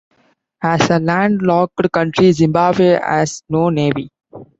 [0.63, 4.09] As a landlocked country, Zimbabwe has no navy.